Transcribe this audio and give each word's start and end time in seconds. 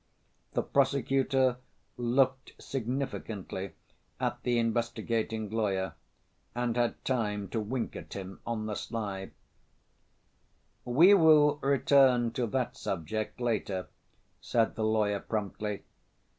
The 0.53 0.63
prosecutor 0.63 1.57
looked 1.95 2.53
significantly 2.59 3.73
at 4.19 4.41
the 4.41 4.57
investigating 4.57 5.51
lawyer, 5.51 5.93
and 6.55 6.75
had 6.75 7.05
time 7.05 7.47
to 7.49 7.59
wink 7.59 7.95
at 7.95 8.15
him 8.15 8.39
on 8.43 8.65
the 8.65 8.73
sly. 8.73 9.29
"We 10.85 11.13
will 11.13 11.57
return 11.57 12.31
to 12.31 12.47
that 12.47 12.75
subject 12.77 13.39
later," 13.39 13.89
said 14.39 14.73
the 14.73 14.83
lawyer 14.85 15.19
promptly. 15.19 15.83